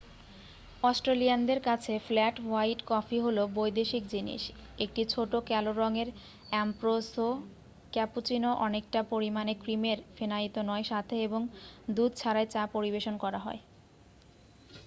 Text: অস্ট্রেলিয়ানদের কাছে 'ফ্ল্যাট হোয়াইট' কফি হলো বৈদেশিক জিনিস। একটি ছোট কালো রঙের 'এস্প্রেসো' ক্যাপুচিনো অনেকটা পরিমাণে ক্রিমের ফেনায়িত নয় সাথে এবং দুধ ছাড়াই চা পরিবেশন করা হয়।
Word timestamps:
অস্ট্রেলিয়ানদের 0.83 1.59
কাছে 1.61 1.93
'ফ্ল্যাট 1.99 2.35
হোয়াইট' 2.41 2.83
কফি 2.87 3.17
হলো 3.19 3.43
বৈদেশিক 3.57 4.03
জিনিস। 4.07 4.41
একটি 4.77 5.01
ছোট 5.05 5.31
কালো 5.49 5.71
রঙের 5.73 6.09
'এস্প্রেসো' 6.51 7.29
ক্যাপুচিনো 7.93 8.51
অনেকটা 8.65 8.99
পরিমাণে 9.11 9.53
ক্রিমের 9.63 9.97
ফেনায়িত 10.15 10.55
নয় 10.69 10.85
সাথে 10.91 11.15
এবং 11.23 11.41
দুধ 11.95 12.11
ছাড়াই 12.15 12.45
চা 12.45 12.61
পরিবেশন 12.75 13.15
করা 13.17 13.39
হয়। 13.39 13.61